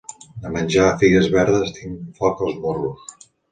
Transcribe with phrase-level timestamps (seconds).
[0.45, 3.17] De menjar figues verdes tinc foc als morros.